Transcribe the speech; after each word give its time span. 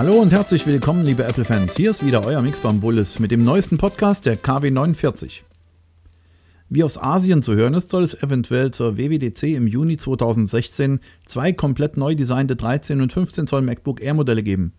Hallo 0.00 0.14
und 0.14 0.32
herzlich 0.32 0.66
willkommen, 0.66 1.04
liebe 1.04 1.24
Apple-Fans. 1.24 1.76
Hier 1.76 1.90
ist 1.90 2.06
wieder 2.06 2.24
euer 2.24 2.40
Mixbam 2.40 2.80
Bullis 2.80 3.18
mit 3.18 3.30
dem 3.30 3.44
neuesten 3.44 3.76
Podcast 3.76 4.24
der 4.24 4.38
KW49. 4.38 5.42
Wie 6.70 6.82
aus 6.82 6.96
Asien 6.96 7.42
zu 7.42 7.54
hören 7.54 7.74
ist, 7.74 7.90
soll 7.90 8.04
es 8.04 8.14
eventuell 8.14 8.70
zur 8.70 8.96
WWDC 8.96 9.54
im 9.54 9.66
Juni 9.66 9.98
2016 9.98 11.00
zwei 11.26 11.52
komplett 11.52 11.98
neu 11.98 12.14
designte 12.14 12.56
13 12.56 13.02
und 13.02 13.12
15 13.12 13.46
Zoll 13.46 13.60
MacBook 13.60 14.00
Air 14.00 14.14
Modelle 14.14 14.42
geben. 14.42 14.72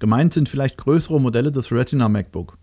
Gemeint 0.00 0.34
sind 0.34 0.48
vielleicht 0.48 0.78
größere 0.78 1.20
Modelle 1.20 1.52
des 1.52 1.70
Retina 1.70 2.08
MacBook. 2.08 2.58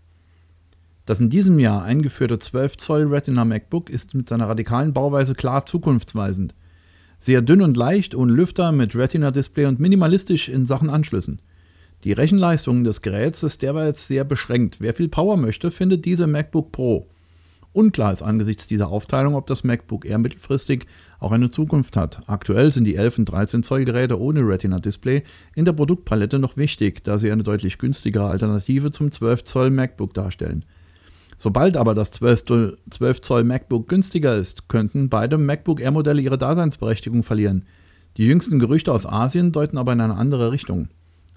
Das 1.06 1.20
in 1.20 1.30
diesem 1.30 1.58
Jahr 1.58 1.84
eingeführte 1.84 2.38
12 2.38 2.76
Zoll 2.76 3.04
Retina 3.04 3.46
MacBook 3.46 3.88
ist 3.88 4.12
mit 4.12 4.28
seiner 4.28 4.50
radikalen 4.50 4.92
Bauweise 4.92 5.34
klar 5.34 5.64
zukunftsweisend. 5.64 6.54
Sehr 7.16 7.40
dünn 7.40 7.62
und 7.62 7.78
leicht, 7.78 8.14
ohne 8.14 8.34
Lüfter, 8.34 8.72
mit 8.72 8.94
Retina-Display 8.94 9.64
und 9.64 9.80
minimalistisch 9.80 10.50
in 10.50 10.66
Sachen 10.66 10.90
Anschlüssen. 10.90 11.40
Die 12.04 12.12
Rechenleistung 12.12 12.84
des 12.84 13.00
Geräts 13.00 13.42
ist 13.42 13.62
derweil 13.62 13.94
sehr 13.94 14.24
beschränkt. 14.24 14.76
Wer 14.78 14.92
viel 14.92 15.08
Power 15.08 15.38
möchte, 15.38 15.70
findet 15.70 16.04
diese 16.04 16.26
MacBook 16.26 16.70
Pro. 16.70 17.06
Unklar 17.72 18.12
ist 18.12 18.20
angesichts 18.20 18.66
dieser 18.66 18.88
Aufteilung, 18.88 19.34
ob 19.34 19.46
das 19.46 19.64
MacBook 19.64 20.04
Air 20.04 20.18
mittelfristig 20.18 20.86
auch 21.18 21.32
eine 21.32 21.50
Zukunft 21.50 21.96
hat. 21.96 22.22
Aktuell 22.26 22.74
sind 22.74 22.84
die 22.84 22.96
11 22.96 23.20
und 23.20 23.24
13 23.24 23.62
Zoll 23.62 23.86
Geräte 23.86 24.20
ohne 24.20 24.40
Retina-Display 24.40 25.22
in 25.54 25.64
der 25.64 25.72
Produktpalette 25.72 26.38
noch 26.38 26.58
wichtig, 26.58 27.02
da 27.04 27.18
sie 27.18 27.32
eine 27.32 27.42
deutlich 27.42 27.78
günstigere 27.78 28.28
Alternative 28.28 28.90
zum 28.90 29.10
12 29.10 29.44
Zoll 29.44 29.70
MacBook 29.70 30.12
darstellen. 30.12 30.66
Sobald 31.38 31.78
aber 31.78 31.94
das 31.94 32.10
12 32.10 32.44
Zoll 33.22 33.44
MacBook 33.44 33.88
günstiger 33.88 34.36
ist, 34.36 34.68
könnten 34.68 35.08
beide 35.08 35.38
MacBook 35.38 35.80
Air 35.80 35.92
Modelle 35.92 36.20
ihre 36.20 36.36
Daseinsberechtigung 36.36 37.22
verlieren. 37.22 37.64
Die 38.18 38.26
jüngsten 38.26 38.58
Gerüchte 38.58 38.92
aus 38.92 39.06
Asien 39.06 39.52
deuten 39.52 39.78
aber 39.78 39.94
in 39.94 40.02
eine 40.02 40.16
andere 40.16 40.52
Richtung. 40.52 40.90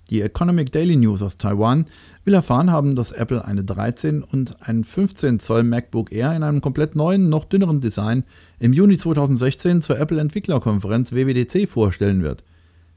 Die 0.10 0.22
Economic 0.22 0.72
Daily 0.72 0.96
News 0.96 1.22
aus 1.22 1.38
Taiwan 1.38 1.86
will 2.24 2.34
erfahren 2.34 2.72
haben, 2.72 2.96
dass 2.96 3.12
Apple 3.12 3.44
eine 3.44 3.66
13 3.66 4.24
und 4.24 4.56
ein 4.62 4.86
15 4.86 5.40
Zoll 5.40 5.64
MacBook 5.64 6.14
Air 6.14 6.34
in 6.34 6.44
einem 6.44 6.62
komplett 6.62 6.96
neuen, 6.96 7.28
noch 7.28 7.44
dünneren 7.44 7.82
Design 7.82 8.24
im 8.60 8.72
Juni 8.72 8.98
2016 8.98 9.82
zur 9.82 10.00
Apple 10.00 10.20
Entwicklerkonferenz 10.22 11.12
WWDC 11.12 11.68
vorstellen 11.68 12.24
wird. 12.24 12.44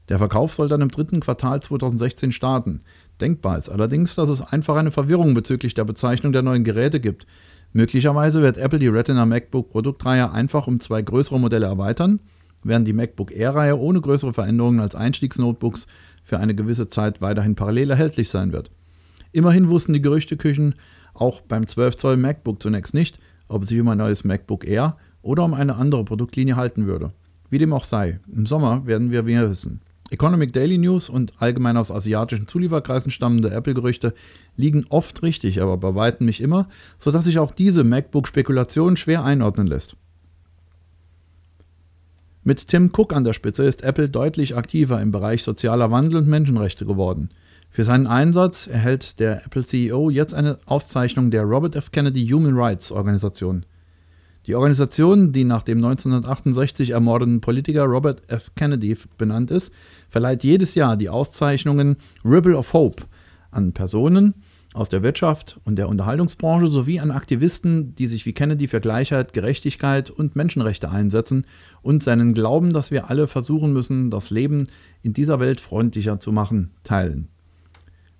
Der 0.07 0.19
Verkauf 0.19 0.53
soll 0.53 0.69
dann 0.69 0.81
im 0.81 0.89
dritten 0.89 1.19
Quartal 1.19 1.61
2016 1.61 2.31
starten. 2.31 2.81
Denkbar 3.19 3.57
ist 3.57 3.69
allerdings, 3.69 4.15
dass 4.15 4.29
es 4.29 4.41
einfach 4.41 4.77
eine 4.77 4.91
Verwirrung 4.91 5.33
bezüglich 5.33 5.73
der 5.73 5.85
Bezeichnung 5.85 6.31
der 6.31 6.41
neuen 6.41 6.63
Geräte 6.63 6.99
gibt. 6.99 7.27
Möglicherweise 7.73 8.41
wird 8.41 8.57
Apple 8.57 8.79
die 8.79 8.87
Retina 8.87 9.25
MacBook 9.25 9.69
Produktreihe 9.69 10.31
einfach 10.31 10.67
um 10.67 10.79
zwei 10.79 11.01
größere 11.01 11.39
Modelle 11.39 11.67
erweitern, 11.67 12.19
während 12.63 12.87
die 12.87 12.93
MacBook 12.93 13.31
Air-Reihe 13.31 13.77
ohne 13.77 14.01
größere 14.01 14.33
Veränderungen 14.33 14.79
als 14.79 14.95
Einstiegsnotebooks 14.95 15.87
für 16.31 16.39
eine 16.39 16.55
gewisse 16.55 16.87
Zeit 16.87 17.19
weiterhin 17.19 17.55
parallel 17.55 17.89
erhältlich 17.89 18.29
sein 18.29 18.53
wird. 18.53 18.71
Immerhin 19.33 19.67
wussten 19.67 19.91
die 19.91 20.01
Gerüchteküchen 20.01 20.75
auch 21.13 21.41
beim 21.41 21.67
12 21.67 21.97
Zoll 21.97 22.15
MacBook 22.15 22.61
zunächst 22.61 22.93
nicht, 22.93 23.19
ob 23.49 23.63
es 23.63 23.67
sich 23.67 23.81
um 23.81 23.89
ein 23.89 23.97
neues 23.97 24.23
MacBook 24.23 24.65
Air 24.65 24.95
oder 25.21 25.43
um 25.43 25.53
eine 25.53 25.75
andere 25.75 26.05
Produktlinie 26.05 26.55
halten 26.55 26.87
würde. 26.87 27.11
Wie 27.49 27.57
dem 27.57 27.73
auch 27.73 27.83
sei, 27.83 28.21
im 28.33 28.45
Sommer 28.45 28.85
werden 28.85 29.11
wir 29.11 29.23
mehr 29.23 29.49
wissen. 29.49 29.81
Economic 30.09 30.53
Daily 30.53 30.77
News 30.77 31.09
und 31.09 31.33
allgemein 31.41 31.75
aus 31.75 31.91
asiatischen 31.91 32.47
Zulieferkreisen 32.47 33.11
stammende 33.11 33.51
Apple-Gerüchte 33.51 34.13
liegen 34.55 34.85
oft 34.87 35.23
richtig, 35.23 35.61
aber 35.61 35.75
bei 35.75 35.95
weitem 35.95 36.27
nicht 36.27 36.39
immer, 36.39 36.69
sodass 36.97 37.25
sich 37.25 37.39
auch 37.39 37.51
diese 37.51 37.83
MacBook-Spekulation 37.83 38.95
schwer 38.95 39.25
einordnen 39.25 39.67
lässt. 39.67 39.97
Mit 42.43 42.69
Tim 42.69 42.89
Cook 42.91 43.13
an 43.13 43.23
der 43.23 43.33
Spitze 43.33 43.63
ist 43.65 43.83
Apple 43.83 44.09
deutlich 44.09 44.57
aktiver 44.57 44.99
im 44.99 45.11
Bereich 45.11 45.43
sozialer 45.43 45.91
Wandel 45.91 46.17
und 46.17 46.27
Menschenrechte 46.27 46.87
geworden. 46.87 47.29
Für 47.69 47.85
seinen 47.85 48.07
Einsatz 48.07 48.65
erhält 48.65 49.19
der 49.19 49.45
Apple-CEO 49.45 50.09
jetzt 50.09 50.33
eine 50.33 50.57
Auszeichnung 50.65 51.29
der 51.29 51.43
Robert 51.43 51.75
F. 51.75 51.91
Kennedy 51.91 52.27
Human 52.27 52.57
Rights 52.57 52.91
Organisation. 52.91 53.63
Die 54.47 54.55
Organisation, 54.55 55.31
die 55.31 55.43
nach 55.43 55.61
dem 55.61 55.77
1968 55.77 56.89
ermordeten 56.89 57.41
Politiker 57.41 57.83
Robert 57.83 58.23
F. 58.27 58.49
Kennedy 58.55 58.97
benannt 59.19 59.51
ist, 59.51 59.71
verleiht 60.09 60.43
jedes 60.43 60.73
Jahr 60.73 60.97
die 60.97 61.09
Auszeichnungen 61.09 61.97
Ripple 62.25 62.57
of 62.57 62.73
Hope 62.73 63.03
an 63.51 63.71
Personen, 63.71 64.33
aus 64.73 64.89
der 64.89 65.03
Wirtschaft 65.03 65.59
und 65.65 65.75
der 65.75 65.89
Unterhaltungsbranche 65.89 66.67
sowie 66.67 66.99
an 66.99 67.11
Aktivisten, 67.11 67.93
die 67.95 68.07
sich 68.07 68.25
wie 68.25 68.33
Kennedy 68.33 68.67
für 68.67 68.79
Gleichheit, 68.79 69.33
Gerechtigkeit 69.33 70.09
und 70.09 70.35
Menschenrechte 70.35 70.89
einsetzen 70.89 71.45
und 71.81 72.03
seinen 72.03 72.33
Glauben, 72.33 72.71
dass 72.71 72.91
wir 72.91 73.09
alle 73.09 73.27
versuchen 73.27 73.73
müssen, 73.73 74.09
das 74.09 74.29
Leben 74.29 74.67
in 75.01 75.13
dieser 75.13 75.39
Welt 75.39 75.59
freundlicher 75.59 76.19
zu 76.19 76.31
machen, 76.31 76.71
teilen. 76.83 77.27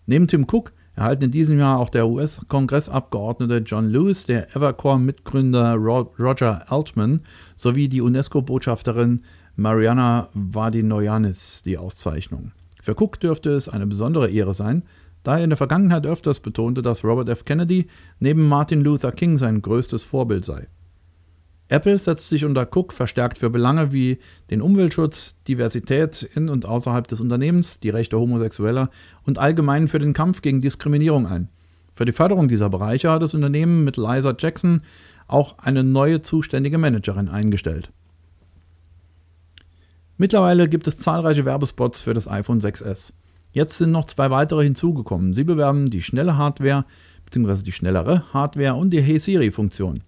Neben 0.06 0.28
Tim 0.28 0.45
Cook 0.51 0.73
erhalten 0.94 1.23
in 1.23 1.31
diesem 1.31 1.57
Jahr 1.57 1.79
auch 1.79 1.90
der 1.90 2.09
US-Kongressabgeordnete 2.09 3.57
John 3.59 3.90
Lewis, 3.90 4.25
der 4.25 4.53
Evercore-Mitgründer 4.53 5.75
Roger 5.75 6.69
Altman 6.69 7.22
sowie 7.56 7.88
die 7.88 8.01
UNESCO-Botschafterin 8.01 9.22
Mariana 9.56 10.28
Vardinoyanis 10.34 11.63
die 11.63 11.78
Auszeichnung. 11.78 12.51
Für 12.81 12.95
Cook 13.00 13.19
dürfte 13.19 13.51
es 13.51 13.69
eine 13.69 13.88
besondere 13.88 14.29
Ehre 14.29 14.53
sein, 14.53 14.84
da 15.23 15.37
er 15.37 15.43
in 15.43 15.49
der 15.49 15.57
Vergangenheit 15.57 16.05
öfters 16.05 16.39
betonte, 16.39 16.81
dass 16.81 17.03
Robert 17.03 17.29
F. 17.29 17.45
Kennedy 17.45 17.87
neben 18.19 18.47
Martin 18.47 18.81
Luther 18.81 19.11
King 19.11 19.37
sein 19.37 19.61
größtes 19.61 20.03
Vorbild 20.03 20.45
sei. 20.45 20.67
Apple 21.71 21.97
setzt 21.97 22.27
sich 22.27 22.43
unter 22.43 22.67
Cook 22.69 22.91
verstärkt 22.91 23.37
für 23.37 23.49
Belange 23.49 23.93
wie 23.93 24.19
den 24.49 24.61
Umweltschutz, 24.61 25.35
Diversität 25.47 26.21
in 26.21 26.49
und 26.49 26.65
außerhalb 26.65 27.07
des 27.07 27.21
Unternehmens, 27.21 27.79
die 27.79 27.89
Rechte 27.89 28.19
Homosexueller 28.19 28.89
und 29.25 29.39
allgemein 29.39 29.87
für 29.87 29.99
den 29.99 30.13
Kampf 30.13 30.41
gegen 30.41 30.59
Diskriminierung 30.59 31.27
ein. 31.27 31.47
Für 31.93 32.03
die 32.03 32.11
Förderung 32.11 32.49
dieser 32.49 32.69
Bereiche 32.69 33.09
hat 33.09 33.21
das 33.21 33.33
Unternehmen 33.33 33.85
mit 33.85 33.95
Liza 33.95 34.35
Jackson 34.37 34.81
auch 35.27 35.59
eine 35.59 35.85
neue 35.85 36.21
zuständige 36.21 36.77
Managerin 36.77 37.29
eingestellt. 37.29 37.89
Mittlerweile 40.17 40.67
gibt 40.67 40.87
es 40.87 40.97
zahlreiche 40.97 41.45
Werbespots 41.45 42.01
für 42.01 42.13
das 42.13 42.27
iPhone 42.27 42.59
6s. 42.59 43.13
Jetzt 43.51 43.78
sind 43.78 43.91
noch 43.91 44.06
zwei 44.06 44.29
weitere 44.29 44.63
hinzugekommen. 44.63 45.34
Sie 45.34 45.44
bewerben 45.44 45.89
die 45.89 46.01
schnelle 46.01 46.38
Hardware 46.38 46.85
bzw. 47.25 47.63
die 47.63 47.72
schnellere 47.72 48.23
Hardware 48.34 48.75
und 48.75 48.91
die 48.91 49.01
Hey 49.01 49.19
Siri-Funktion. 49.19 50.03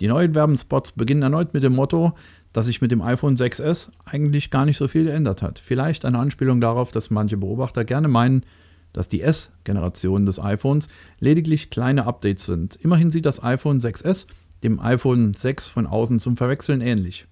Die 0.00 0.08
neuen 0.08 0.34
Werbenspots 0.34 0.92
beginnen 0.92 1.22
erneut 1.22 1.54
mit 1.54 1.62
dem 1.62 1.74
Motto, 1.74 2.12
dass 2.52 2.66
sich 2.66 2.80
mit 2.80 2.90
dem 2.90 3.02
iPhone 3.02 3.36
6s 3.36 3.90
eigentlich 4.04 4.50
gar 4.50 4.64
nicht 4.64 4.76
so 4.76 4.88
viel 4.88 5.04
geändert 5.04 5.42
hat. 5.42 5.58
Vielleicht 5.58 6.04
eine 6.04 6.18
Anspielung 6.18 6.60
darauf, 6.60 6.92
dass 6.92 7.10
manche 7.10 7.36
Beobachter 7.36 7.84
gerne 7.84 8.08
meinen, 8.08 8.42
dass 8.92 9.08
die 9.08 9.20
S-Generation 9.20 10.24
des 10.24 10.40
iPhones 10.40 10.88
lediglich 11.20 11.70
kleine 11.70 12.06
Updates 12.06 12.46
sind. 12.46 12.76
Immerhin 12.76 13.10
sieht 13.10 13.26
das 13.26 13.42
iPhone 13.42 13.80
6s 13.80 14.26
dem 14.62 14.80
iPhone 14.80 15.34
6 15.34 15.68
von 15.68 15.86
außen 15.86 16.20
zum 16.20 16.36
Verwechseln 16.36 16.80
ähnlich. 16.80 17.26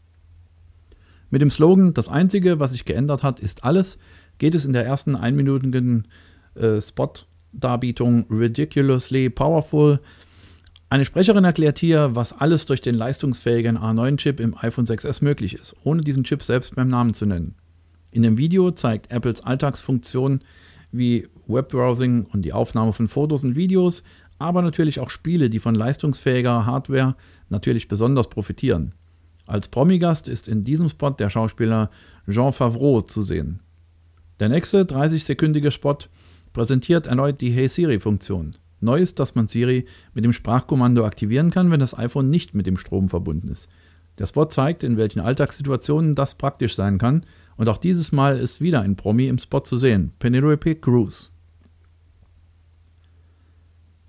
Mit 1.31 1.43
dem 1.43 1.51
Slogan 1.51 1.93
Das 1.93 2.09
Einzige, 2.09 2.61
was 2.61 2.71
sich 2.71 2.85
geändert 2.85 3.23
hat, 3.23 3.41
ist 3.41 3.65
alles, 3.65 3.99
geht 4.39 4.55
es 4.55 4.65
in 4.65 4.73
der 4.73 4.85
ersten 4.85 5.17
einminütigen 5.17 6.07
äh, 6.55 6.81
Spot-Darbietung 6.81 8.27
Ridiculously 8.31 9.31
Powerful. 9.31 10.01
Eine 10.89 11.05
Sprecherin 11.05 11.45
erklärt 11.45 11.79
hier, 11.79 12.15
was 12.15 12.33
alles 12.33 12.67
durch 12.67 12.81
den 12.81 12.95
leistungsfähigen 12.95 13.79
A9-Chip 13.79 14.41
im 14.41 14.57
iPhone 14.57 14.87
6s 14.87 15.23
möglich 15.23 15.55
ist, 15.55 15.75
ohne 15.83 16.03
diesen 16.03 16.25
Chip 16.25 16.43
selbst 16.43 16.77
beim 16.77 16.89
Namen 16.89 17.15
zu 17.15 17.27
nennen. 17.27 17.55
In 18.13 18.23
dem 18.23 18.39
Video 18.39 18.71
zeigt 18.71 19.11
Apples 19.11 19.43
Alltagsfunktionen 19.43 20.41
wie 20.93 21.29
Webbrowsing 21.49 22.27
und 22.33 22.43
die 22.43 22.53
Aufnahme 22.53 22.93
von 22.93 23.09
Fotos 23.09 23.45
und 23.45 23.57
Videos, 23.57 24.05
aber 24.39 24.63
natürlich 24.63 25.01
auch 25.01 25.11
Spiele, 25.11 25.51
die 25.51 25.59
von 25.59 25.75
leistungsfähiger 25.75 26.67
Hardware 26.67 27.17
natürlich 27.49 27.89
besonders 27.89 28.29
profitieren. 28.29 28.95
Als 29.47 29.69
Promigast 29.69 30.29
ist 30.29 30.49
in 30.49 30.65
diesem 30.65 30.89
Spot 30.89 31.11
der 31.11 31.31
Schauspieler 31.31 31.91
Jean 32.29 32.53
Favreau 32.53 33.03
zu 33.03 33.23
sehen. 33.23 33.61
Der 34.39 34.51
nächste 34.51 34.85
30-sekündige 34.85 35.71
Spot 35.71 35.97
präsentiert 36.53 37.07
erneut 37.07 37.41
die 37.41 37.51
Hey 37.51 37.69
Siri-Funktion. 37.69 38.51
Neu 38.81 39.01
ist, 39.01 39.19
dass 39.19 39.35
man 39.35 39.49
Siri 39.49 39.87
mit 40.13 40.27
dem 40.27 40.35
Sprachkommando 40.35 41.07
aktivieren 41.07 41.51
kann, 41.51 41.71
wenn 41.71 41.81
das 41.81 41.97
iPhone 41.97 42.29
nicht 42.29 42.55
mit 42.55 42.67
dem 42.67 42.77
Strom 42.77 43.09
verbunden 43.09 43.49
ist. 43.49 43.69
Der 44.19 44.27
Spot 44.27 44.45
zeigt, 44.47 44.85
in 44.85 44.99
welchen 44.99 45.21
Alltagssituationen 45.21 46.15
das 46.15 46.35
praktisch 46.35 46.75
sein 46.75 46.99
kann, 46.99 47.25
und 47.57 47.71
auch 47.71 47.79
dieses 47.79 48.13
Mal 48.13 48.39
ist 48.39 48.61
wieder 48.61 48.83
ein 48.83 48.97
Promi 48.97 49.29
im 49.29 49.39
Spot 49.39 49.61
zu 49.61 49.79
sehen, 49.79 50.13
Penelope 50.19 50.75
Cruz. 50.75 51.31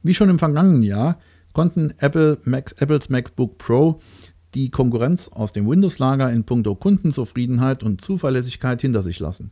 Wie 0.03 0.13
schon 0.13 0.29
im 0.29 0.39
vergangenen 0.39 0.83
Jahr 0.83 1.19
konnten 1.53 1.93
Apple 1.99 2.39
Max, 2.43 2.73
Apples 2.73 3.07
MacBook 3.07 3.57
Pro 3.57 4.01
die 4.53 4.71
Konkurrenz 4.71 5.29
aus 5.29 5.53
dem 5.53 5.69
Windows-Lager 5.69 6.31
in 6.31 6.43
puncto 6.43 6.75
Kundenzufriedenheit 6.75 7.83
und 7.83 8.01
Zuverlässigkeit 8.01 8.81
hinter 8.81 9.03
sich 9.03 9.19
lassen. 9.19 9.51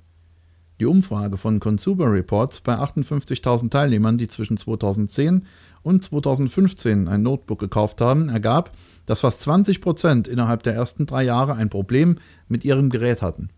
Die 0.79 0.85
Umfrage 0.85 1.37
von 1.37 1.61
Consumer 1.61 2.11
Reports 2.11 2.59
bei 2.59 2.75
58.000 2.75 3.69
Teilnehmern, 3.69 4.17
die 4.17 4.27
zwischen 4.27 4.57
2010 4.57 5.45
und 5.83 6.03
2015 6.03 7.07
ein 7.07 7.23
Notebook 7.23 7.59
gekauft 7.59 8.01
haben, 8.01 8.27
ergab, 8.27 8.71
dass 9.05 9.21
fast 9.21 9.47
20% 9.47 10.27
innerhalb 10.27 10.63
der 10.63 10.73
ersten 10.73 11.05
drei 11.05 11.23
Jahre 11.23 11.55
ein 11.55 11.69
Problem 11.69 12.17
mit 12.49 12.65
ihrem 12.65 12.89
Gerät 12.89 13.21
hatten. 13.21 13.49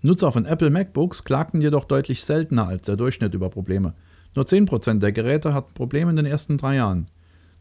Nutzer 0.00 0.32
von 0.32 0.46
Apple 0.46 0.70
MacBooks 0.70 1.24
klagten 1.24 1.60
jedoch 1.60 1.84
deutlich 1.84 2.24
seltener 2.24 2.66
als 2.66 2.82
der 2.86 2.96
Durchschnitt 2.96 3.34
über 3.34 3.50
Probleme. 3.50 3.94
Nur 4.34 4.46
10% 4.46 5.00
der 5.00 5.12
Geräte 5.12 5.52
hatten 5.52 5.74
Probleme 5.74 6.10
in 6.10 6.16
den 6.16 6.26
ersten 6.26 6.56
drei 6.56 6.76
Jahren. 6.76 7.06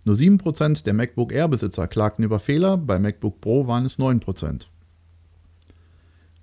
Nur 0.06 0.15
7% 0.15 0.83
der 0.83 0.94
MacBook 0.94 1.31
Air-Besitzer 1.31 1.88
klagten 1.88 2.23
über 2.23 2.39
Fehler, 2.39 2.77
bei 2.77 2.99
MacBook 2.99 3.41
Pro 3.41 3.67
waren 3.67 3.85
es 3.85 3.99
9%. 3.99 4.67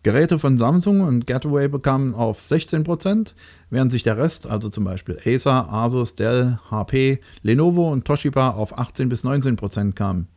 Geräte 0.02 0.38
von 0.38 0.56
Samsung 0.56 1.02
und 1.02 1.26
Gateway 1.26 1.68
bekamen 1.68 2.14
auf 2.14 2.40
16%, 2.40 3.34
während 3.68 3.92
sich 3.92 4.02
der 4.02 4.16
Rest, 4.16 4.46
also 4.46 4.70
zum 4.70 4.84
Beispiel 4.84 5.18
Acer, 5.24 5.70
Asus, 5.70 6.14
Dell, 6.14 6.58
HP, 6.70 7.20
Lenovo 7.42 7.90
und 7.90 8.06
Toshiba, 8.06 8.50
auf 8.50 8.78
18 8.78 9.10
bis 9.10 9.24
19% 9.24 9.92
kamen. 9.92 10.28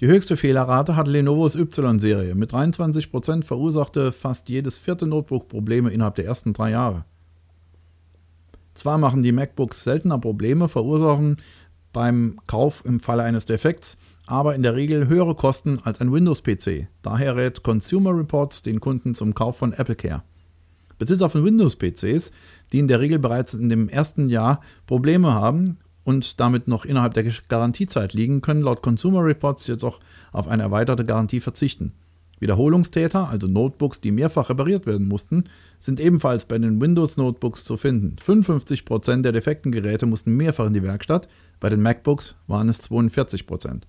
Die 0.00 0.08
höchste 0.08 0.36
Fehlerrate 0.36 0.96
hatte 0.96 1.12
Lenovos 1.12 1.54
Y-Serie. 1.54 2.34
Mit 2.34 2.52
23% 2.52 3.44
verursachte 3.44 4.10
fast 4.10 4.48
jedes 4.48 4.76
vierte 4.76 5.06
Notebook 5.06 5.48
Probleme 5.48 5.90
innerhalb 5.90 6.16
der 6.16 6.26
ersten 6.26 6.52
drei 6.52 6.72
Jahre. 6.72 7.04
Zwar 8.74 8.98
machen 8.98 9.22
die 9.22 9.32
MacBooks 9.32 9.84
seltener 9.84 10.18
Probleme, 10.18 10.68
verursachen 10.68 11.36
beim 11.92 12.40
Kauf 12.46 12.84
im 12.84 13.00
Falle 13.00 13.22
eines 13.22 13.44
Defekts 13.44 13.96
aber 14.26 14.54
in 14.54 14.62
der 14.62 14.76
Regel 14.76 15.08
höhere 15.08 15.34
Kosten 15.34 15.80
als 15.84 16.00
ein 16.00 16.12
Windows-PC. 16.12 16.88
Daher 17.02 17.36
rät 17.36 17.62
Consumer 17.62 18.16
Reports 18.16 18.62
den 18.62 18.80
Kunden 18.80 19.14
zum 19.14 19.34
Kauf 19.34 19.56
von 19.58 19.74
AppleCare. 19.74 20.22
Besitzer 20.98 21.30
von 21.30 21.44
Windows-PCs, 21.44 22.30
die 22.72 22.78
in 22.78 22.88
der 22.88 23.00
Regel 23.00 23.18
bereits 23.18 23.54
in 23.54 23.68
dem 23.68 23.88
ersten 23.88 24.28
Jahr 24.28 24.60
Probleme 24.86 25.34
haben 25.34 25.78
und 26.04 26.40
damit 26.40 26.68
noch 26.68 26.84
innerhalb 26.84 27.14
der 27.14 27.24
Garantiezeit 27.48 28.14
liegen, 28.14 28.40
können 28.40 28.62
laut 28.62 28.82
Consumer 28.82 29.24
Reports 29.24 29.66
jetzt 29.66 29.84
auch 29.84 30.00
auf 30.32 30.48
eine 30.48 30.62
erweiterte 30.62 31.04
Garantie 31.04 31.40
verzichten. 31.40 31.92
Wiederholungstäter, 32.42 33.28
also 33.28 33.46
Notebooks, 33.46 34.00
die 34.00 34.10
mehrfach 34.10 34.50
repariert 34.50 34.84
werden 34.84 35.08
mussten, 35.08 35.44
sind 35.78 36.00
ebenfalls 36.00 36.44
bei 36.44 36.58
den 36.58 36.80
Windows-Notebooks 36.80 37.64
zu 37.64 37.76
finden. 37.76 38.16
55% 38.16 39.22
der 39.22 39.32
defekten 39.32 39.72
Geräte 39.72 40.06
mussten 40.06 40.36
mehrfach 40.36 40.66
in 40.66 40.74
die 40.74 40.82
Werkstatt, 40.82 41.28
bei 41.60 41.70
den 41.70 41.80
MacBooks 41.80 42.34
waren 42.48 42.68
es 42.68 42.90
42%. 42.90 43.82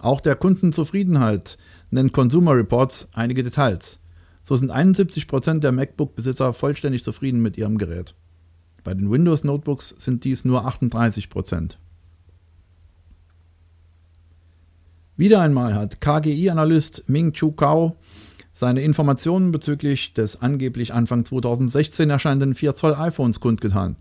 Auch 0.00 0.20
der 0.20 0.36
Kundenzufriedenheit 0.36 1.56
nennt 1.90 2.12
Consumer 2.12 2.54
Reports 2.54 3.08
einige 3.12 3.42
Details. 3.42 4.00
So 4.42 4.56
sind 4.56 4.72
71% 4.72 5.60
der 5.60 5.72
MacBook-Besitzer 5.72 6.52
vollständig 6.52 7.04
zufrieden 7.04 7.40
mit 7.40 7.56
ihrem 7.56 7.78
Gerät. 7.78 8.14
Bei 8.82 8.94
den 8.94 9.10
Windows-Notebooks 9.10 9.94
sind 9.98 10.24
dies 10.24 10.44
nur 10.44 10.66
38%. 10.66 11.76
Wieder 15.18 15.40
einmal 15.40 15.74
hat 15.74 16.00
KGI-Analyst 16.00 17.08
Ming 17.08 17.32
Chu 17.32 17.50
Kao 17.50 17.96
seine 18.54 18.82
Informationen 18.82 19.50
bezüglich 19.50 20.14
des 20.14 20.40
angeblich 20.40 20.94
Anfang 20.94 21.24
2016 21.24 22.08
erscheinenden 22.08 22.54
4 22.54 22.76
Zoll 22.76 22.94
iPhones 22.94 23.40
kundgetan. 23.40 23.96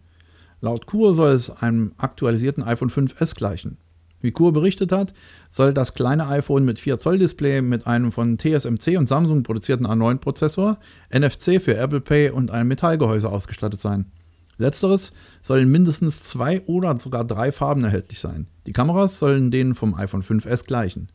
Laut 0.61 0.85
Kur 0.85 1.15
soll 1.15 1.31
es 1.31 1.49
einem 1.49 1.93
aktualisierten 1.97 2.61
iPhone 2.61 2.91
5S 2.91 3.33
gleichen. 3.33 3.77
Wie 4.21 4.29
Kur 4.29 4.53
berichtet 4.53 4.91
hat, 4.91 5.15
soll 5.49 5.73
das 5.73 5.95
kleine 5.95 6.27
iPhone 6.27 6.65
mit 6.65 6.79
4 6.79 6.99
Zoll 6.99 7.17
Display 7.17 7.63
mit 7.63 7.87
einem 7.87 8.11
von 8.11 8.37
TSMC 8.37 8.99
und 8.99 9.09
Samsung 9.09 9.41
produzierten 9.41 9.87
A9-Prozessor, 9.87 10.77
NFC 11.11 11.59
für 11.59 11.77
Apple 11.77 12.01
Pay 12.01 12.29
und 12.29 12.51
einem 12.51 12.67
Metallgehäuse 12.67 13.27
ausgestattet 13.27 13.79
sein. 13.79 14.05
Letzteres 14.57 15.11
soll 15.41 15.59
in 15.59 15.71
mindestens 15.71 16.23
zwei 16.23 16.61
oder 16.61 16.97
sogar 16.97 17.23
drei 17.23 17.51
Farben 17.51 17.83
erhältlich 17.83 18.19
sein. 18.19 18.47
Die 18.65 18.73
Kameras 18.73 19.19
sollen 19.19 19.51
denen 19.51 19.75
vom 19.75 19.93
iPhone 19.95 20.23
5S 20.23 20.65
gleichen. 20.65 21.09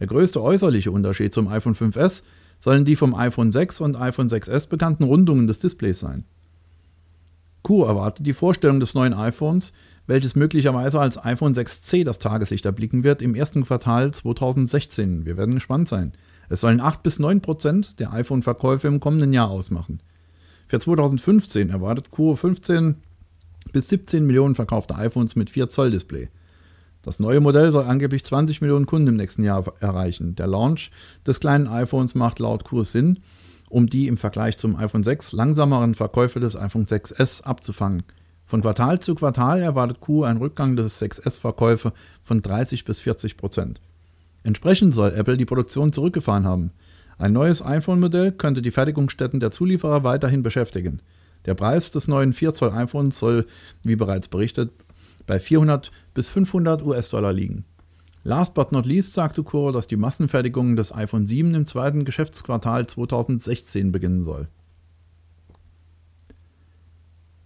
Der 0.00 0.06
größte 0.06 0.42
äußerliche 0.42 0.90
Unterschied 0.90 1.32
zum 1.32 1.48
iPhone 1.48 1.74
5S 1.74 2.22
sollen 2.58 2.84
die 2.84 2.96
vom 2.96 3.14
iPhone 3.14 3.52
6 3.52 3.80
und 3.80 3.96
iPhone 3.96 4.28
6S 4.28 4.68
bekannten 4.68 5.04
Rundungen 5.04 5.46
des 5.46 5.60
Displays 5.60 6.00
sein. 6.00 6.24
Q 7.62 7.84
erwartet 7.84 8.26
die 8.26 8.34
Vorstellung 8.34 8.80
des 8.80 8.94
neuen 8.94 9.14
iPhones 9.14 9.72
welches 10.06 10.34
möglicherweise 10.34 11.00
als 11.00 11.22
iPhone 11.22 11.54
6C 11.54 12.04
das 12.04 12.18
Tageslicht 12.18 12.64
erblicken 12.64 13.04
wird 13.04 13.22
im 13.22 13.34
ersten 13.34 13.64
Quartal 13.64 14.12
2016. 14.12 15.24
Wir 15.24 15.36
werden 15.36 15.54
gespannt 15.54 15.88
sein. 15.88 16.12
Es 16.48 16.60
sollen 16.60 16.80
8 16.80 17.02
bis 17.02 17.18
9 17.18 17.40
Prozent 17.40 17.98
der 18.00 18.12
iPhone-Verkäufe 18.12 18.86
im 18.86 19.00
kommenden 19.00 19.32
Jahr 19.32 19.48
ausmachen. 19.48 20.00
Für 20.66 20.80
2015 20.80 21.70
erwartet 21.70 22.10
Kuro 22.10 22.36
15 22.36 22.96
bis 23.72 23.88
17 23.88 24.26
Millionen 24.26 24.54
verkaufte 24.54 24.94
iPhones 24.96 25.36
mit 25.36 25.50
4 25.50 25.68
Zoll 25.68 25.90
Display. 25.90 26.28
Das 27.02 27.20
neue 27.20 27.40
Modell 27.40 27.70
soll 27.70 27.84
angeblich 27.84 28.24
20 28.24 28.62
Millionen 28.62 28.86
Kunden 28.86 29.08
im 29.08 29.16
nächsten 29.16 29.44
Jahr 29.44 29.64
erreichen. 29.80 30.36
Der 30.36 30.46
Launch 30.46 30.90
des 31.26 31.38
kleinen 31.38 31.66
iPhones 31.66 32.14
macht 32.14 32.38
laut 32.38 32.64
Kurs 32.64 32.92
Sinn, 32.92 33.18
um 33.68 33.88
die 33.88 34.08
im 34.08 34.16
Vergleich 34.16 34.56
zum 34.56 34.76
iPhone 34.76 35.04
6 35.04 35.32
langsameren 35.32 35.94
Verkäufe 35.94 36.40
des 36.40 36.56
iPhone 36.56 36.86
6S 36.86 37.42
abzufangen. 37.42 38.04
Von 38.46 38.62
Quartal 38.62 39.00
zu 39.00 39.14
Quartal 39.14 39.60
erwartet 39.60 40.00
Q 40.00 40.24
einen 40.24 40.38
Rückgang 40.38 40.76
des 40.76 41.00
6S-Verkäufe 41.00 41.92
von 42.22 42.40
30 42.40 42.84
bis 42.84 43.00
40 43.00 43.36
Prozent. 43.36 43.80
Entsprechend 44.42 44.94
soll 44.94 45.12
Apple 45.12 45.36
die 45.36 45.46
Produktion 45.46 45.92
zurückgefahren 45.92 46.44
haben. 46.44 46.70
Ein 47.18 47.32
neues 47.32 47.64
iPhone-Modell 47.64 48.32
könnte 48.32 48.62
die 48.62 48.70
Fertigungsstätten 48.70 49.40
der 49.40 49.50
Zulieferer 49.50 50.04
weiterhin 50.04 50.42
beschäftigen. 50.42 51.00
Der 51.46 51.54
Preis 51.54 51.90
des 51.90 52.08
neuen 52.08 52.32
4 52.32 52.54
Zoll 52.54 52.70
iPhones 52.70 53.18
soll, 53.18 53.46
wie 53.82 53.96
bereits 53.96 54.28
berichtet, 54.28 54.72
bei 55.26 55.38
400 55.38 55.90
bis 56.12 56.28
500 56.28 56.82
US-Dollar 56.82 57.32
liegen. 57.32 57.64
Last 58.22 58.54
but 58.54 58.72
not 58.72 58.86
least 58.86 59.12
sagte 59.12 59.42
Kuro, 59.42 59.70
dass 59.70 59.86
die 59.86 59.96
Massenfertigung 59.96 60.76
des 60.76 60.94
iPhone 60.94 61.26
7 61.26 61.54
im 61.54 61.66
zweiten 61.66 62.04
Geschäftsquartal 62.06 62.86
2016 62.86 63.92
beginnen 63.92 64.22
soll. 64.24 64.48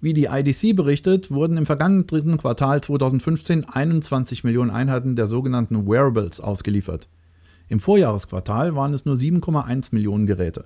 Wie 0.01 0.15
die 0.15 0.27
IDC 0.27 0.77
berichtet, 0.77 1.33
wurden 1.33 1.57
im 1.57 1.67
vergangenen 1.67 2.07
dritten 2.07 2.39
Quartal 2.39 2.81
2015 2.81 3.69
21 3.69 4.45
Millionen 4.45 4.71
Einheiten 4.71 5.17
der 5.17 5.27
sogenannten 5.27 5.89
Wearables 5.89 6.41
ausgeliefert. 6.41 7.09
Im 7.69 7.81
Vorjahresquartal 7.81 8.75
waren 8.75 8.95
es 8.95 9.05
nur 9.05 9.17
7,1 9.17 9.89
Millionen 9.93 10.27
Geräte. 10.27 10.65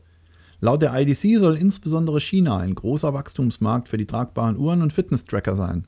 Laut 0.60 0.80
der 0.80 0.94
IDC 0.94 1.40
soll 1.40 1.56
insbesondere 1.56 2.20
China 2.20 2.58
ein 2.58 2.74
großer 2.74 3.12
Wachstumsmarkt 3.12 3.88
für 3.88 3.98
die 3.98 4.06
tragbaren 4.06 4.56
Uhren 4.56 4.82
und 4.82 4.92
Fitness-Tracker 4.92 5.56
sein. 5.56 5.86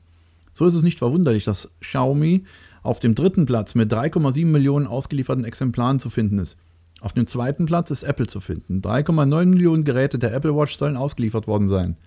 So 0.51 0.65
ist 0.65 0.75
es 0.75 0.83
nicht 0.83 0.99
verwunderlich, 0.99 1.45
dass 1.45 1.71
Xiaomi 1.79 2.43
auf 2.83 2.99
dem 2.99 3.15
dritten 3.15 3.45
Platz 3.45 3.75
mit 3.75 3.91
3,7 3.91 4.45
Millionen 4.45 4.87
ausgelieferten 4.87 5.45
Exemplaren 5.45 5.99
zu 5.99 6.09
finden 6.09 6.39
ist. 6.39 6.57
Auf 7.01 7.13
dem 7.13 7.27
zweiten 7.27 7.65
Platz 7.65 7.91
ist 7.91 8.03
Apple 8.03 8.27
zu 8.27 8.39
finden. 8.39 8.81
3,9 8.81 9.45
Millionen 9.45 9.83
Geräte 9.83 10.19
der 10.19 10.33
Apple 10.33 10.55
Watch 10.55 10.77
sollen 10.77 10.97
ausgeliefert 10.97 11.47
worden 11.47 11.67
sein. 11.67 11.97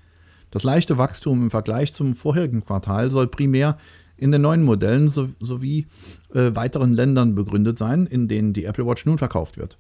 Das 0.51 0.65
leichte 0.65 0.99
Wachstum 0.99 1.43
im 1.43 1.51
Vergleich 1.51 1.93
zum 1.93 2.15
vorherigen 2.15 2.65
Quartal 2.65 3.11
soll 3.11 3.29
primär 3.29 3.77
in 4.19 4.33
den 4.33 4.43
neuen 4.43 4.63
Modellen 4.63 5.09
so, 5.09 5.29
sowie 5.41 5.87
äh, 6.35 6.51
weiteren 6.55 6.93
Ländern 6.93 7.35
begründet 7.35 7.79
sein, 7.79 8.07
in 8.07 8.29
denen 8.29 8.53
die 8.53 8.65
Apple 8.65 8.87
Watch 8.87 9.07
nun 9.07 9.19
verkauft 9.19 9.57
wird. 9.57 9.79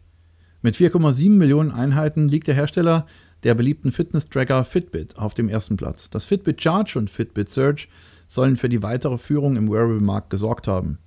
Mit 0.62 0.76
4,7 0.76 1.30
Millionen 1.30 1.71
Einheiten 1.71 2.28
liegt 2.28 2.47
der 2.47 2.54
Hersteller 2.54 3.07
der 3.45 3.54
beliebten 3.54 3.92
Fitness-Tracker 3.92 4.64
Fitbit 4.64 5.16
auf 5.16 5.35
dem 5.35 5.49
ersten 5.49 5.76
Platz. 5.76 6.11
Das 6.11 6.25
Fitbit 6.25 6.62
Charge 6.62 6.99
und 6.99 7.11
Fitbit 7.11 7.50
Surge 7.50 7.87
sollen 8.26 8.57
für 8.57 8.68
die 8.68 8.83
weitere 8.83 9.18
Führung 9.18 9.57
im 9.57 9.71
Wearable-Markt 9.71 10.30
gesorgt 10.30 10.66
haben. 10.66 10.99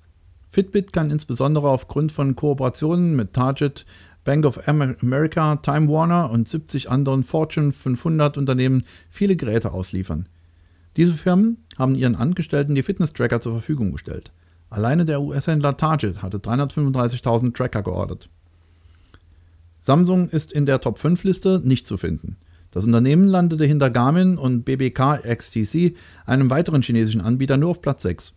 Fitbit 0.49 0.93
kann 0.93 1.11
insbesondere 1.11 1.69
aufgrund 1.69 2.11
von 2.11 2.35
Kooperationen 2.35 3.15
mit 3.15 3.33
Target 3.33 3.85
Bank 4.23 4.45
of 4.45 4.67
America, 4.67 5.55
Time 5.57 5.87
Warner 5.87 6.29
und 6.29 6.47
70 6.47 6.89
anderen 6.89 7.23
Fortune 7.23 7.71
500 7.71 8.37
Unternehmen 8.37 8.83
viele 9.09 9.35
Geräte 9.35 9.71
ausliefern. 9.71 10.29
Diese 10.97 11.13
Firmen 11.13 11.57
haben 11.77 11.95
ihren 11.95 12.15
Angestellten 12.15 12.75
die 12.75 12.83
Fitness-Tracker 12.83 13.41
zur 13.41 13.53
Verfügung 13.53 13.91
gestellt. 13.91 14.31
Alleine 14.69 15.05
der 15.05 15.21
US-Händler 15.21 15.77
Target 15.77 16.21
hatte 16.21 16.37
335.000 16.37 17.53
Tracker 17.53 17.83
geordert. 17.83 18.29
Samsung 19.81 20.29
ist 20.29 20.51
in 20.51 20.65
der 20.65 20.79
Top-5-Liste 20.79 21.61
nicht 21.63 21.87
zu 21.87 21.97
finden. 21.97 22.37
Das 22.71 22.85
Unternehmen 22.85 23.27
landete 23.27 23.65
hinter 23.65 23.89
Garmin 23.89 24.37
und 24.37 24.63
BBK 24.63 25.19
XTC, 25.23 25.95
einem 26.25 26.49
weiteren 26.49 26.81
chinesischen 26.81 27.19
Anbieter, 27.19 27.57
nur 27.57 27.71
auf 27.71 27.81
Platz 27.81 28.03
6. 28.03 28.33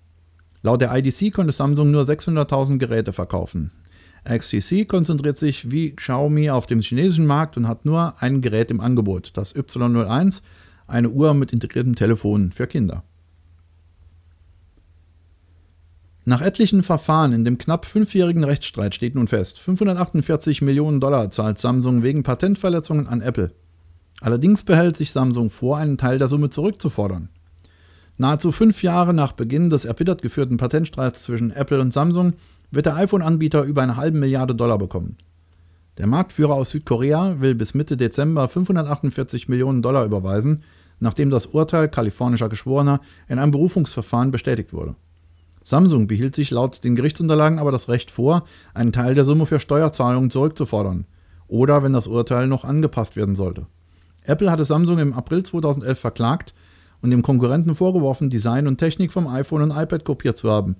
Laut 0.62 0.80
der 0.80 0.96
IDC 0.96 1.32
konnte 1.32 1.52
Samsung 1.52 1.90
nur 1.90 2.02
600.000 2.02 2.78
Geräte 2.78 3.12
verkaufen. 3.12 3.70
XTC 4.24 4.88
konzentriert 4.88 5.36
sich 5.36 5.70
wie 5.70 5.94
Xiaomi 5.94 6.50
auf 6.50 6.66
dem 6.66 6.80
chinesischen 6.80 7.26
Markt 7.26 7.56
und 7.56 7.68
hat 7.68 7.84
nur 7.84 8.14
ein 8.20 8.40
Gerät 8.40 8.70
im 8.70 8.80
Angebot, 8.80 9.32
das 9.34 9.54
Y01, 9.54 10.40
eine 10.86 11.10
Uhr 11.10 11.34
mit 11.34 11.52
integriertem 11.52 11.94
Telefon 11.94 12.52
für 12.52 12.66
Kinder. 12.66 13.04
Nach 16.26 16.40
etlichen 16.40 16.82
Verfahren 16.82 17.32
in 17.32 17.44
dem 17.44 17.58
knapp 17.58 17.84
fünfjährigen 17.84 18.44
Rechtsstreit 18.44 18.94
steht 18.94 19.14
nun 19.14 19.28
fest, 19.28 19.58
548 19.58 20.62
Millionen 20.62 21.00
Dollar 21.00 21.30
zahlt 21.30 21.58
Samsung 21.58 22.02
wegen 22.02 22.22
Patentverletzungen 22.22 23.06
an 23.06 23.20
Apple. 23.20 23.52
Allerdings 24.22 24.62
behält 24.62 24.96
sich 24.96 25.12
Samsung 25.12 25.50
vor, 25.50 25.76
einen 25.76 25.98
Teil 25.98 26.18
der 26.18 26.28
Summe 26.28 26.48
zurückzufordern. 26.48 27.28
Nahezu 28.16 28.52
fünf 28.52 28.82
Jahre 28.82 29.12
nach 29.12 29.32
Beginn 29.32 29.68
des 29.68 29.84
erbittert 29.84 30.22
geführten 30.22 30.56
Patentstreits 30.56 31.24
zwischen 31.24 31.50
Apple 31.50 31.80
und 31.80 31.92
Samsung 31.92 32.32
wird 32.70 32.86
der 32.86 32.96
iPhone-Anbieter 32.96 33.62
über 33.64 33.82
eine 33.82 33.96
halbe 33.96 34.18
Milliarde 34.18 34.54
Dollar 34.54 34.78
bekommen. 34.78 35.16
Der 35.96 36.08
Marktführer 36.08 36.54
aus 36.54 36.70
Südkorea 36.70 37.40
will 37.40 37.54
bis 37.54 37.72
Mitte 37.72 37.96
Dezember 37.96 38.48
548 38.48 39.48
Millionen 39.48 39.80
Dollar 39.80 40.04
überweisen, 40.04 40.64
nachdem 40.98 41.30
das 41.30 41.46
Urteil 41.46 41.88
kalifornischer 41.88 42.48
Geschworener 42.48 43.00
in 43.28 43.38
einem 43.38 43.52
Berufungsverfahren 43.52 44.32
bestätigt 44.32 44.72
wurde. 44.72 44.96
Samsung 45.62 46.08
behielt 46.08 46.34
sich 46.34 46.50
laut 46.50 46.82
den 46.82 46.96
Gerichtsunterlagen 46.96 47.60
aber 47.60 47.70
das 47.70 47.88
Recht 47.88 48.10
vor, 48.10 48.44
einen 48.74 48.92
Teil 48.92 49.14
der 49.14 49.24
Summe 49.24 49.46
für 49.46 49.60
Steuerzahlungen 49.60 50.30
zurückzufordern 50.30 51.06
oder 51.46 51.82
wenn 51.82 51.92
das 51.92 52.08
Urteil 52.08 52.48
noch 52.48 52.64
angepasst 52.64 53.14
werden 53.14 53.36
sollte. 53.36 53.66
Apple 54.24 54.50
hatte 54.50 54.64
Samsung 54.64 54.98
im 54.98 55.12
April 55.12 55.44
2011 55.44 55.98
verklagt 55.98 56.54
und 57.02 57.10
dem 57.10 57.22
Konkurrenten 57.22 57.74
vorgeworfen, 57.76 58.30
Design 58.30 58.66
und 58.66 58.78
Technik 58.78 59.12
vom 59.12 59.28
iPhone 59.28 59.62
und 59.62 59.70
iPad 59.70 60.04
kopiert 60.04 60.36
zu 60.36 60.50
haben. 60.50 60.76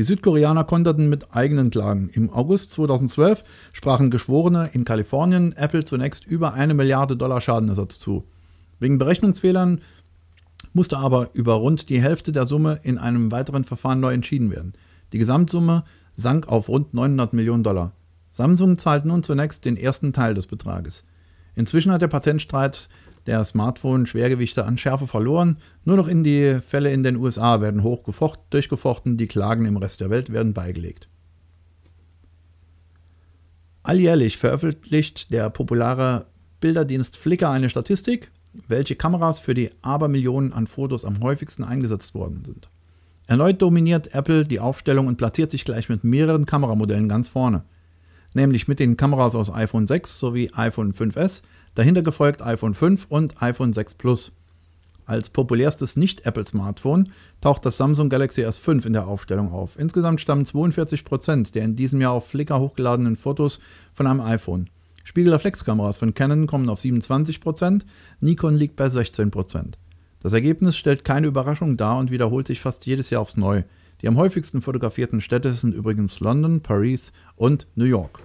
Die 0.00 0.06
Südkoreaner 0.06 0.64
konterten 0.64 1.10
mit 1.10 1.36
eigenen 1.36 1.68
Klagen. 1.68 2.08
Im 2.08 2.30
August 2.30 2.72
2012 2.72 3.44
sprachen 3.74 4.10
Geschworene 4.10 4.70
in 4.72 4.86
Kalifornien 4.86 5.54
Apple 5.54 5.84
zunächst 5.84 6.26
über 6.26 6.54
eine 6.54 6.72
Milliarde 6.72 7.18
Dollar 7.18 7.42
Schadenersatz 7.42 7.98
zu. 7.98 8.24
Wegen 8.78 8.96
Berechnungsfehlern 8.96 9.82
musste 10.72 10.96
aber 10.96 11.28
über 11.34 11.52
rund 11.52 11.90
die 11.90 12.00
Hälfte 12.00 12.32
der 12.32 12.46
Summe 12.46 12.80
in 12.82 12.96
einem 12.96 13.30
weiteren 13.30 13.64
Verfahren 13.64 14.00
neu 14.00 14.14
entschieden 14.14 14.50
werden. 14.50 14.72
Die 15.12 15.18
Gesamtsumme 15.18 15.84
sank 16.16 16.48
auf 16.48 16.70
rund 16.70 16.94
900 16.94 17.34
Millionen 17.34 17.62
Dollar. 17.62 17.92
Samsung 18.30 18.78
zahlt 18.78 19.04
nun 19.04 19.22
zunächst 19.22 19.66
den 19.66 19.76
ersten 19.76 20.14
Teil 20.14 20.32
des 20.32 20.46
Betrages. 20.46 21.04
Inzwischen 21.56 21.92
hat 21.92 22.00
der 22.00 22.08
Patentstreit 22.08 22.88
der 23.30 23.44
Smartphone-Schwergewichte 23.44 24.64
an 24.64 24.76
Schärfe 24.76 25.06
verloren. 25.06 25.58
Nur 25.84 25.96
noch 25.96 26.08
in 26.08 26.24
die 26.24 26.58
Fälle 26.66 26.92
in 26.92 27.04
den 27.04 27.14
USA 27.14 27.60
werden 27.60 27.84
hoch 27.84 28.02
durchgefochten, 28.50 29.16
die 29.16 29.28
Klagen 29.28 29.66
im 29.66 29.76
Rest 29.76 30.00
der 30.00 30.10
Welt 30.10 30.32
werden 30.32 30.52
beigelegt. 30.52 31.08
Alljährlich 33.84 34.36
veröffentlicht 34.36 35.32
der 35.32 35.48
populare 35.48 36.26
Bilderdienst 36.58 37.16
Flickr 37.16 37.50
eine 37.50 37.68
Statistik, 37.68 38.32
welche 38.66 38.96
Kameras 38.96 39.38
für 39.38 39.54
die 39.54 39.70
Abermillionen 39.80 40.52
an 40.52 40.66
Fotos 40.66 41.04
am 41.04 41.20
häufigsten 41.20 41.62
eingesetzt 41.62 42.16
worden 42.16 42.42
sind. 42.44 42.68
Erneut 43.28 43.62
dominiert 43.62 44.12
Apple 44.12 44.44
die 44.44 44.58
Aufstellung 44.58 45.06
und 45.06 45.18
platziert 45.18 45.52
sich 45.52 45.64
gleich 45.64 45.88
mit 45.88 46.02
mehreren 46.02 46.46
Kameramodellen 46.46 47.08
ganz 47.08 47.28
vorne 47.28 47.62
nämlich 48.34 48.68
mit 48.68 48.80
den 48.80 48.96
Kameras 48.96 49.34
aus 49.34 49.52
iPhone 49.52 49.86
6 49.86 50.18
sowie 50.18 50.50
iPhone 50.54 50.92
5S, 50.92 51.42
dahinter 51.74 52.02
gefolgt 52.02 52.42
iPhone 52.42 52.74
5 52.74 53.06
und 53.08 53.42
iPhone 53.42 53.72
6 53.72 53.94
Plus. 53.94 54.32
Als 55.06 55.28
populärstes 55.28 55.96
Nicht-Apple-Smartphone 55.96 57.10
taucht 57.40 57.66
das 57.66 57.76
Samsung 57.76 58.08
Galaxy 58.10 58.44
S5 58.44 58.86
in 58.86 58.92
der 58.92 59.08
Aufstellung 59.08 59.50
auf. 59.50 59.76
Insgesamt 59.76 60.20
stammen 60.20 60.44
42% 60.44 61.52
der 61.52 61.64
in 61.64 61.74
diesem 61.74 62.00
Jahr 62.00 62.12
auf 62.12 62.28
Flickr 62.28 62.60
hochgeladenen 62.60 63.16
Fotos 63.16 63.58
von 63.92 64.06
einem 64.06 64.20
iPhone. 64.20 64.70
Spiegelreflexkameras 65.02 65.98
von 65.98 66.14
Canon 66.14 66.46
kommen 66.46 66.68
auf 66.68 66.80
27%, 66.80 67.82
Nikon 68.20 68.54
liegt 68.54 68.76
bei 68.76 68.86
16%. 68.86 69.72
Das 70.22 70.32
Ergebnis 70.32 70.76
stellt 70.76 71.04
keine 71.04 71.26
Überraschung 71.26 71.76
dar 71.76 71.98
und 71.98 72.12
wiederholt 72.12 72.46
sich 72.46 72.60
fast 72.60 72.86
jedes 72.86 73.10
Jahr 73.10 73.22
aufs 73.22 73.36
Neue. 73.36 73.64
Die 74.00 74.08
am 74.08 74.16
häufigsten 74.16 74.62
fotografierten 74.62 75.20
Städte 75.20 75.52
sind 75.52 75.74
übrigens 75.74 76.20
London, 76.20 76.62
Paris 76.62 77.12
und 77.36 77.66
New 77.74 77.84
York. 77.84 78.20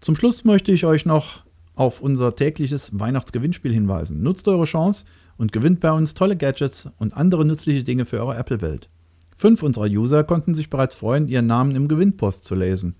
Zum 0.00 0.16
Schluss 0.16 0.44
möchte 0.44 0.72
ich 0.72 0.84
euch 0.84 1.06
noch 1.06 1.44
auf 1.74 2.00
unser 2.00 2.34
tägliches 2.36 2.90
Weihnachtsgewinnspiel 2.98 3.72
hinweisen. 3.72 4.22
Nutzt 4.22 4.46
eure 4.48 4.64
Chance 4.64 5.04
und 5.36 5.52
gewinnt 5.52 5.80
bei 5.80 5.92
uns 5.92 6.14
tolle 6.14 6.36
Gadgets 6.36 6.88
und 6.98 7.16
andere 7.16 7.44
nützliche 7.44 7.84
Dinge 7.84 8.04
für 8.04 8.18
eure 8.18 8.36
Apple-Welt. 8.36 8.88
Fünf 9.36 9.62
unserer 9.62 9.86
User 9.86 10.24
konnten 10.24 10.54
sich 10.54 10.70
bereits 10.70 10.94
freuen, 10.94 11.28
ihren 11.28 11.46
Namen 11.46 11.74
im 11.74 11.88
Gewinnpost 11.88 12.44
zu 12.44 12.54
lesen. 12.54 12.96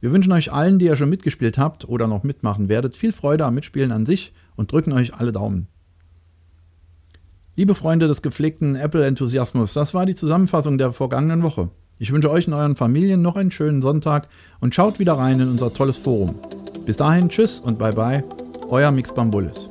Wir 0.00 0.12
wünschen 0.12 0.32
euch 0.32 0.52
allen, 0.52 0.78
die 0.78 0.86
ihr 0.86 0.96
schon 0.96 1.10
mitgespielt 1.10 1.58
habt 1.58 1.88
oder 1.88 2.06
noch 2.06 2.22
mitmachen 2.22 2.68
werdet, 2.68 2.96
viel 2.96 3.12
Freude 3.12 3.44
am 3.44 3.54
Mitspielen 3.54 3.92
an 3.92 4.06
sich 4.06 4.32
und 4.56 4.72
drücken 4.72 4.92
euch 4.92 5.14
alle 5.14 5.32
Daumen. 5.32 5.68
Liebe 7.60 7.74
Freunde 7.74 8.08
des 8.08 8.22
gepflegten 8.22 8.74
Apple-Enthusiasmus, 8.74 9.74
das 9.74 9.92
war 9.92 10.06
die 10.06 10.14
Zusammenfassung 10.14 10.78
der 10.78 10.92
vergangenen 10.92 11.42
Woche. 11.42 11.68
Ich 11.98 12.10
wünsche 12.10 12.30
euch 12.30 12.46
und 12.48 12.54
euren 12.54 12.74
Familien 12.74 13.20
noch 13.20 13.36
einen 13.36 13.50
schönen 13.50 13.82
Sonntag 13.82 14.28
und 14.60 14.74
schaut 14.74 14.98
wieder 14.98 15.12
rein 15.12 15.40
in 15.40 15.48
unser 15.50 15.70
tolles 15.70 15.98
Forum. 15.98 16.36
Bis 16.86 16.96
dahin, 16.96 17.28
tschüss 17.28 17.60
und 17.60 17.78
bye 17.78 17.92
bye, 17.92 18.24
euer 18.70 18.90
Mix 18.90 19.12
Bambulis. 19.12 19.68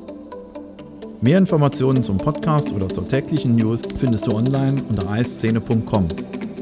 Mehr 1.21 1.39
Informationen 1.39 2.03
zum 2.03 2.17
Podcast 2.17 2.71
oder 2.71 2.87
zur 2.87 3.09
täglichen 3.09 3.55
News 3.55 3.81
findest 3.97 4.27
du 4.27 4.33
online 4.35 4.75
unter 4.87 5.09
eiszene.com. 5.09 6.09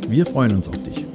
Wir 0.08 0.26
freuen 0.26 0.56
uns 0.56 0.70
auf 0.70 0.82
dich. 0.82 1.07